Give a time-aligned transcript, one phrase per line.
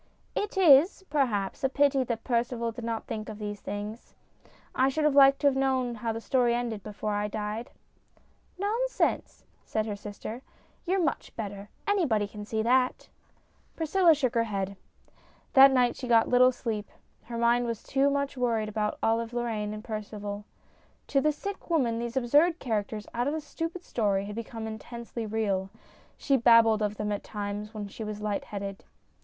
[0.43, 4.15] "It is, perhaps, a pity that Percival did not think of these things.
[4.73, 7.69] I should have liked to have known how the story ended before I died.""
[8.57, 10.41] Nonsense!" said her sister."
[10.87, 11.69] You're much better.
[11.87, 13.09] Anybody can see that."
[13.75, 14.75] Priscilla shook her head.
[15.53, 16.89] That night she got little sleep;
[17.25, 20.45] her mind was much worried about Olive Lorraine and Percival.
[21.09, 25.27] To the sick woman these absurd characters out of a stupid story had become intensely
[25.27, 25.69] real.
[26.17, 28.83] She babbled of them at times when she was light headed.